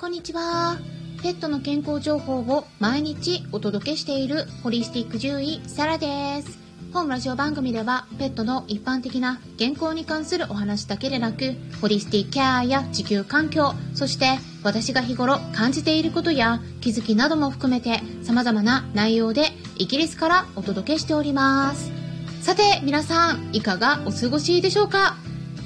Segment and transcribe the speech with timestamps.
[0.00, 0.78] こんにちは。
[1.22, 6.58] ペットの健康情報を毎日お届けしているホリスティック獣医サラです。
[6.94, 21.92] 本ラジオ番組ではペットの一般的な健康に関するお話だけでなく、ホリスティックケアや地球環境、そして私が日頃感じていることや気づきなども含めて様々な内容でイギリスからお届けしております。
[22.40, 25.18] さて皆さんいかがお過ごしでしょうか？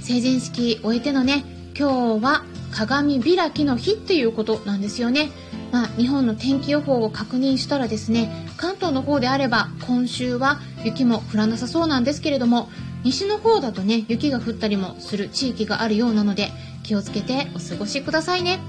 [0.03, 1.45] 成人式終えてのね、
[1.79, 2.45] 今日は
[2.75, 5.31] 鏡開きの日っていうことなんですよね。
[5.71, 12.69] まあ、日本の天気予報を確認したらですね、関東の方であれば今週は雪も降らなさそうなんですけれども、
[13.05, 16.51] 西の方だとね、雪が降ったりもする地域があるようなので、
[16.83, 18.61] 気をつけてお過ごしくださいね。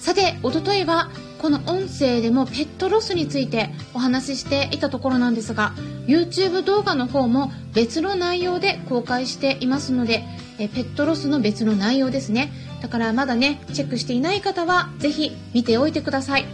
[0.00, 5.74] さて、おとといは、この音声でもペットロスについてお話ししていたところなんですが、
[6.06, 10.24] YouTube 動画の方も別の内容で公開していますので、
[10.58, 12.52] えペットロスの別の内容ですね。
[12.84, 16.44] だからまだね、チェックしていない方はぜひ見ておいてください。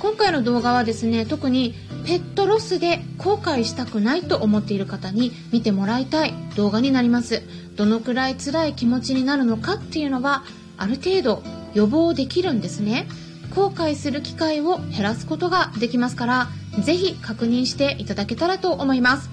[0.00, 1.72] 今回の動画はですね、特に
[2.04, 7.44] ペットロスで後悔したくないと思っている方に見てもらいたい動画になります。
[7.76, 10.42] どのくらい辛い気持ちになるのかっていうのは、
[10.78, 13.06] ある程度予防できるんですね。
[13.54, 16.48] 後悔する機会を減らすことができますから、
[16.82, 19.30] ぜひ確認していただけたらと思います。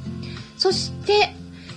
[0.57, 1.35] そして、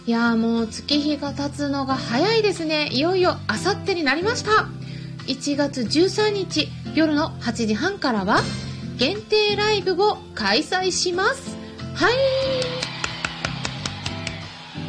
[0.09, 2.89] いやもう月日が経つのが早いですね。
[2.93, 4.67] いよいよあさってになりました。
[5.27, 8.41] 1月13日夜の8時半からは
[8.97, 11.55] 限定ライブを開催します。
[11.95, 12.15] はい。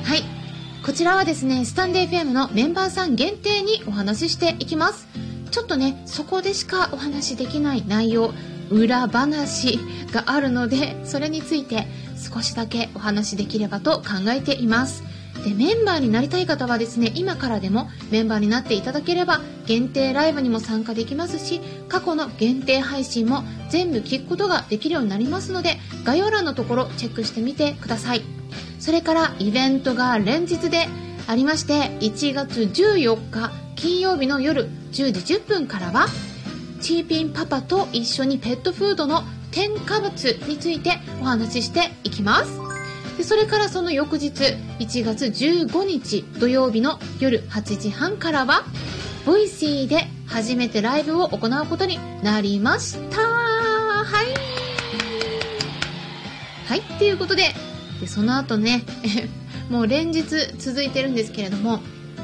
[0.06, 0.24] はい。
[0.86, 5.06] こちらはですね、スタンデー FM のメンバーさん限定にお話ししていきます。
[5.52, 8.34] ちょっとね、そこでしかお話しできない内容、
[8.72, 9.80] 裏話
[10.14, 15.09] があるので、それについて少しだけお話しできればと考えています。
[15.44, 28.24] でメンバーになりたい方はですね今からでもメンバーになっていただければ限定ライブにも参加できますし過去の限定配信も全部聞くことができるようになりますので概要欄のところチェックしてみてください。
[28.80, 30.88] それからイベントが連日で
[31.28, 36.08] ありまして1月14日金曜日の夜10時10分からは
[36.82, 42.69] チーピンパパと一緒にペットフードの添加物についてお話ししていきます。
[43.20, 44.32] でそれからその翌日
[44.80, 48.64] 1月15日土曜日の夜8時半からは
[49.26, 53.20] v o i c y で初めてライブを行うことになりました。
[53.20, 54.28] はい。
[56.66, 57.54] はいっていうことで
[58.00, 58.84] でその後ね
[59.70, 60.24] もう連日
[60.58, 61.82] 続いてるんですけれども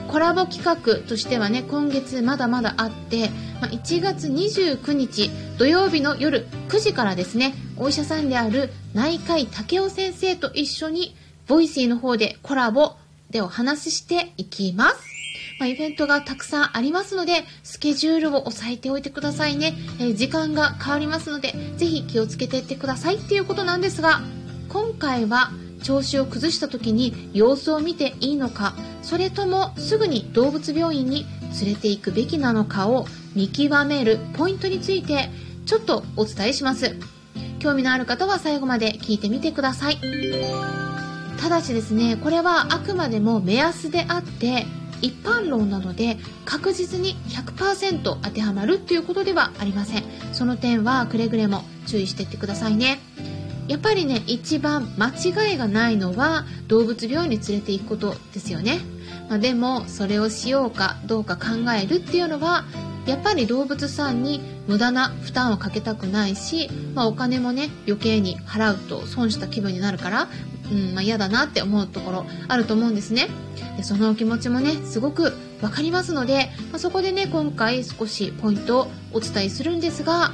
[0.07, 3.29] コラボ企画としてはね今月まだまだあって、
[3.61, 11.15] まあ、1月29日土曜日の夜9時からですねお医者さんである内科医武雄先生と一緒に
[11.47, 12.95] ボイシーの方でコラボ
[13.29, 15.15] でお話ししていきます。
[15.59, 19.73] まあ、イベントがたくさんありますので、スケジュールを押さえておいてくださいね。
[19.99, 24.21] えー、時間が変わりますので、ぜひ気をつけていってくださいっていうことなんですが、
[24.69, 25.51] 今回は
[25.85, 28.73] 調子を崩した時に様子を見ていいのか、
[29.03, 31.27] それともすぐに動物病院に
[31.61, 35.29] 連れて行くべきなのかを見極めるポイントについて
[35.67, 36.95] ちょっとお伝えします。
[37.59, 39.99] 興味のある方は最後まで聞いてみてください。
[41.39, 44.65] ただしですね、これはあくまでも目安であって、
[45.03, 50.03] 一般論なので確実に100%当てはまるっていうことではありません。
[50.33, 52.99] その点はくれぐれも注意していってくださいね。
[53.67, 58.79] やっぱりね、一番間違いがないのは動物病院に連れて行くことですよね。
[59.29, 62.65] まあ、でも、それをしようかどうか考えるっていうのは
[63.05, 70.27] やっぱり動物さんに無駄な負担をかけたくないし、まあ、お金もね余計に払うと損した気分になるから、
[70.71, 73.27] うんまあ、嫌だなって思うところあると思うんですね
[73.77, 80.31] でそのお気持ちもねすごく分かりますので、まあ、そこでね今回少しポイントをお伝えするんですが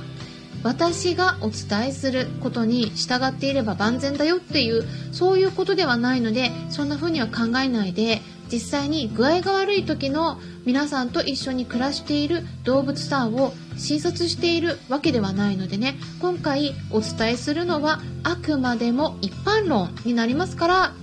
[0.63, 20.93] 私がお伝えすることに従っていれば万全だよっていうそういうことではないのでそんな風には考えないで実際に具合が悪い時の皆さんと一緒に暮らしている動物さんを診察しているわけではないのでね今回お伝えするのはあくまでも一般論になりますから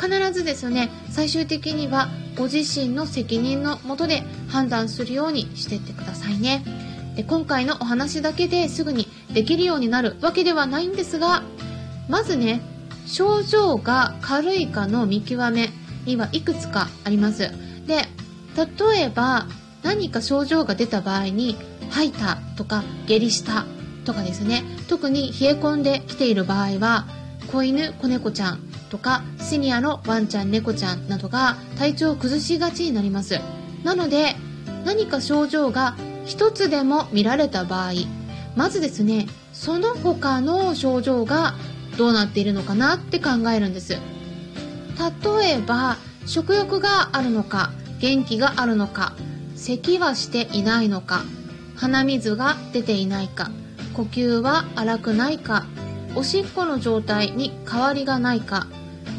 [0.00, 6.83] 必ずですね最終的にはご自身の責任のもとで判断するようにしていってくださいね。
[7.16, 11.42] で今回のお話だけですぐにできるようになるわけではないんですが
[12.08, 12.60] まずね
[13.06, 15.70] 症状が軽いかの見極め
[16.06, 17.50] にはいくつかあります。
[17.86, 18.08] で、
[18.56, 19.46] 例えば
[19.82, 21.56] 何か症状が出た場合に
[21.90, 23.66] 吐いたとか下痢した
[24.04, 27.06] とかですね、特に冷え込んできている場合は
[27.50, 28.60] 子犬、子猫ちゃん
[28.90, 33.38] とかシニアのワンちゃん、猫ちゃんなどが体調を崩しがちになります。
[33.82, 34.36] なので
[34.84, 35.96] 何か症状が
[36.26, 37.92] 一つでも見られた場合
[38.56, 41.54] まずですねその他の症状が
[41.96, 43.92] どうなっているのかなって考えるんです。
[43.92, 43.98] 例
[45.56, 49.14] えば食欲があるのか元気があるのか
[49.56, 51.22] 咳はしていないのか
[51.76, 53.50] 鼻水が出ていないか
[53.94, 55.66] 呼吸は荒くないか
[56.14, 58.66] おしっこの状態に変わりがないか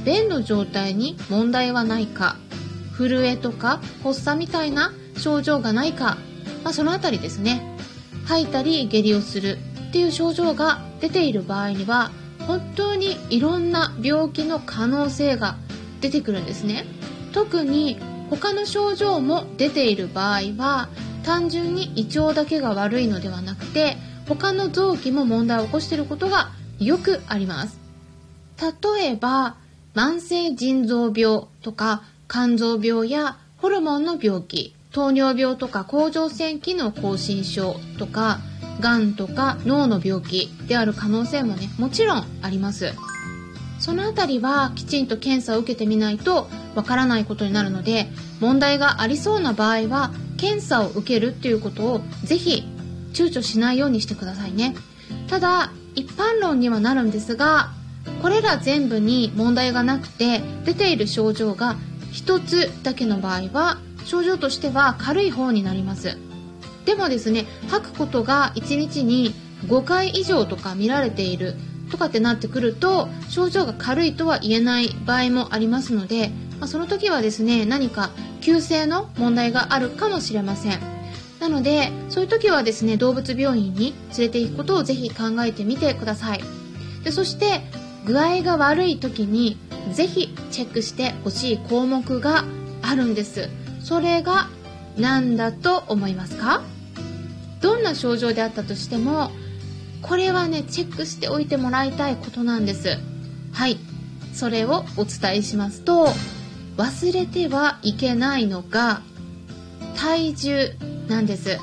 [0.05, 2.37] 便の状態に問題はないか
[2.97, 6.17] 震えとか発作みたいな症状がないか、
[6.65, 7.61] まあ、そのあたりですね。
[8.25, 9.59] 吐いたり下痢をする
[9.89, 12.09] っていう症状が出ている場合には
[12.47, 15.57] 本当にいろんな病気の可能性が
[16.01, 16.85] 出てくるんですね。
[17.33, 17.99] 特に
[18.31, 20.89] 他の症状も出ている場合は
[21.23, 23.97] 単純に胃腸だけが悪いのではなくて
[24.27, 27.79] 他の臓器も問題を起こしていることがよくあります。
[28.59, 29.55] 例えば
[29.93, 34.74] 慢性腎臓病とか肝臓病やホルモンの病気。
[34.95, 38.39] 糖尿病とか甲状腺機能亢進症とか
[38.79, 42.93] がんとか脳の病気である可能性もねもちろんあります。
[43.77, 48.07] そのあたりはきちんと検査を受けてみないとわからないことになるので
[48.39, 52.63] 問題がありそうな場合は検査を受けるっていうことをぜひ
[53.11, 54.75] 躊躇しないようにしてくださいね。
[55.27, 57.71] ただ一般論にはなるんですが
[58.21, 61.75] これら全部に問題がなくて出ている症状が
[62.13, 66.17] 1つだけの場合は症状としては軽い方になります。
[66.85, 69.33] でもですね吐くことが1日に
[69.65, 71.55] 5回以上とか見られている
[71.91, 76.29] とかってなってくると症状が軽いとは言えない場合もありますので、
[76.59, 78.11] まあ、その時はですね何か
[78.41, 80.79] 急性の問題があるかもしれません。
[81.39, 86.43] なのでそういう時はですね動物病院に連れて行くことをぜひ考えてみてください。
[87.03, 87.61] でそして
[88.05, 89.57] 具合が悪い時に
[89.91, 92.45] ぜひチェックしてほしい項目が
[92.81, 93.49] あるんです。
[93.85, 94.49] それが
[94.97, 96.63] 何だと思いますか？
[97.61, 99.29] どんな症状であったとしても
[100.01, 102.97] これはねチェックしておいてもらいたいことなんです。
[103.51, 103.77] はい。
[104.33, 106.07] それをお伝えしますと
[106.77, 109.01] 忘れてはいけないのが
[109.95, 110.71] 体重
[111.07, 111.59] なんです。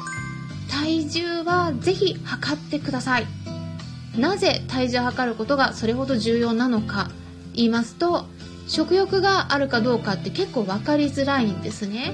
[0.71, 3.27] 体重はぜひ測ってください。
[4.17, 7.11] なぜ体重を測ることがそれほど重要なのか
[7.53, 8.27] 言いますと
[8.73, 12.11] 食欲があるかどうかって結構分かりづらいんですね。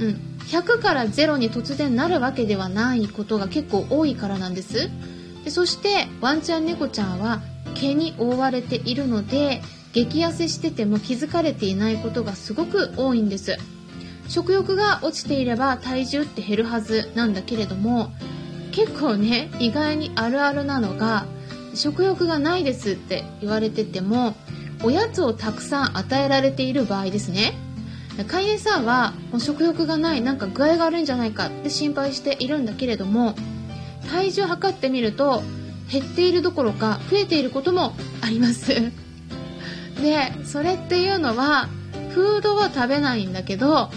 [0.00, 0.20] うん。
[0.48, 4.90] 100から0に突然なるわけではないことが結構多いからなんです。
[5.44, 7.40] でそしてワンちゃん猫ちゃんは
[7.76, 9.62] 毛に覆われているので
[9.92, 13.56] 激痩せしてても気づかれていないことがすごく多いんです。
[14.26, 18.12] 食欲が落ちていれば体重って減るはずなんだけれども
[18.72, 21.26] 結構ね意外にあるあるなのが
[21.74, 24.34] 食欲がないですって言われてても
[24.82, 27.54] おやつをたくさん与えられている場合ですね。
[28.26, 33.34] 飼い餌はもう食欲がないなんか具合が悪いんじゃないかって心配しているんだけれども
[34.10, 35.42] 体重測ってみると
[35.90, 38.74] 減っているどころか増えていることもあります。
[40.02, 41.68] でそれっていうのは
[42.14, 43.90] フードは食べないんだけど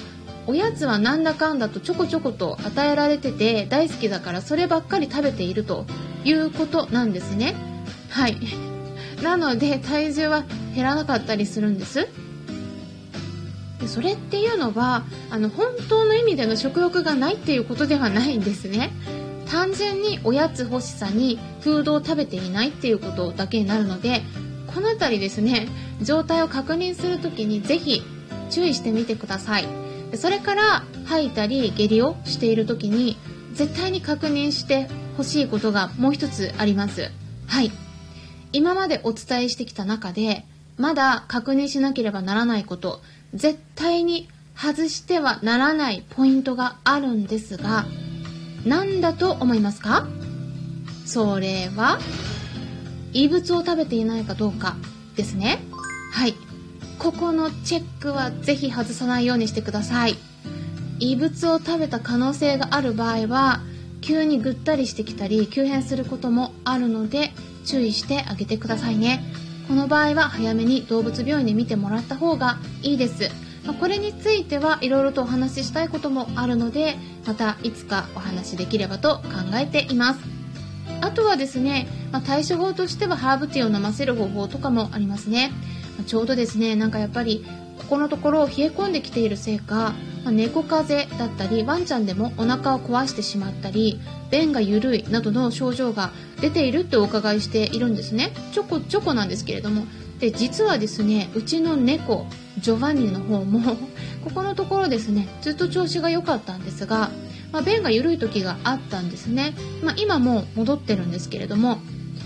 [0.45, 5.85] おやつはなんだかんだとちょこちょこと与えられてて大好きだからそればっかり食べていると
[6.25, 7.55] いうことなんですね。
[8.09, 8.37] はい。
[9.23, 12.07] なので体重は減らなかったりするんです。
[13.79, 18.91] でそれっていうのはあの本当の意味での食欲がないっていうことではないんですね。
[19.49, 24.23] 単純におやつ欲しさにフードを食べていないっていうことだけになるので
[24.73, 25.67] この辺りですね
[26.01, 28.01] 状態を確認する時にぜひ
[28.49, 29.65] 注意してみてください。
[30.15, 33.17] それから吐いたり下痢をしている時に
[33.53, 37.11] 絶対に確認してほしいことがもう一つあります。
[37.47, 37.71] はい。
[38.51, 40.45] 今までお伝えしてきた中で
[40.77, 43.01] まだ確認しなければならないこと
[43.33, 47.85] 絶対に外してはならないポイントがあるんですが
[48.65, 50.07] 何だと思いますか？
[51.05, 51.99] それは
[53.11, 54.75] 異物を食べていないかどうか
[55.15, 55.59] ですね。
[56.11, 56.35] はい。
[56.97, 60.15] ここのチェックはぜひ外さないようにしてください。
[60.99, 63.59] 異物を食べた可能性がある場合は
[63.99, 67.31] 急にぐったりしてきたり急変することもあるので
[67.65, 69.23] 注意してあげてくださいね。
[69.67, 73.29] この場合は早めに動物病院で見てもらった方がいいです。
[73.65, 80.19] まこれについてはいろいろとお話ししたいこともあるので、またいつかお話しできればと考えています。
[81.01, 85.51] あとはですね、ま、対処法としてはハーブティーを飲ませる方法とかもありますね。
[86.07, 87.45] ちょうどですね、なんかやっぱり
[87.79, 89.93] ここのところ冷え込んできているせいか、
[90.31, 93.99] 猫風邪だったりワンちゃんでもお腹を壊してしまったり
[94.31, 96.11] 便が緩いなどの症状が
[96.41, 98.31] 出ているってお伺いしているんですね。
[98.51, 99.85] ちょこちょこなんですけれども。
[100.19, 102.27] で実はですねうちの猫
[102.59, 103.75] ジョバンニの方も
[104.23, 107.09] ここのところですねずっと調子が良かったんですが
[107.53, 109.53] まあ、便が緩い時があったんですね、
[109.83, 111.77] まあ、今も戻ってるんですけれども。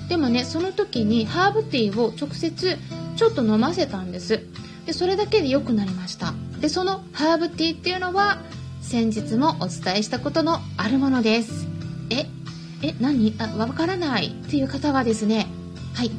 [0.09, 2.77] でもねその時にハーブティーを直接
[3.17, 4.41] ちょっと飲ませたんです。
[4.85, 6.33] でそれだけで良くなりました。
[6.61, 8.39] でそのハーブティーっていうのは
[8.81, 11.67] 先日もお伝えしたことのあるものです。
[12.09, 12.25] え
[12.81, 13.35] え何？
[13.39, 15.47] あわからないっていう方はですね
[15.93, 16.11] はい。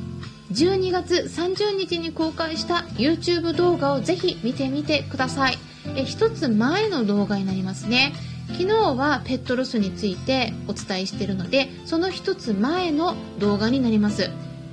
[0.53, 5.59] 12月30日に公開した YouTube 動画をぜひ見てみてください。
[5.97, 8.13] え一つ前の動画になりますね。
[8.53, 14.31] 昨日はペットロスについてお伝えしているのでその一つ前の動画になります。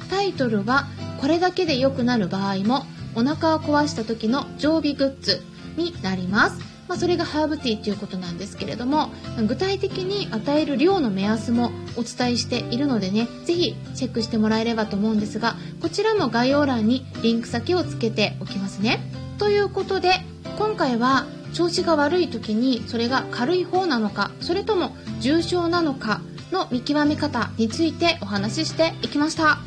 [0.10, 0.86] タイトルは
[1.20, 5.42] これだけで良くなる場合もお腹を壊した時の常備グッズ。
[5.76, 6.76] になります。
[6.88, 9.10] まあ、それがハーブティーということなんですけれども
[9.48, 19.00] 具体的に与える量の目安もお伝えしているのでねぜひチェックしてもらえればと思うんですがこちらも概要欄にリンク先をつけておきますね。
[19.40, 20.14] ということで
[20.58, 29.58] 今回は調子が悪い時にそれが軽い方なのかそれとも重症なのかの見極め方についてお話ししていきました。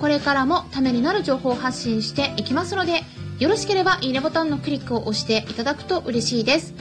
[0.00, 3.02] これからもためになる情報を発信していきますので
[3.40, 6.74] よろしければいいねボタンのクリックを押していただくと嬉しいです。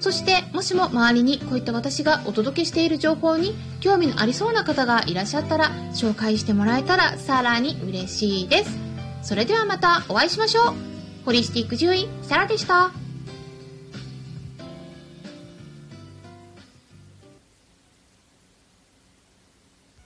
[0.00, 8.78] そしてもしも周りにこういった私がお届けしている情報に興味のありそうな方がいらっしゃったら紹介してもらえたらさらに嬉しいです。
[9.22, 10.74] それではまたお会いしましょう。
[11.24, 13.03] ホリスティック獣医サラでした。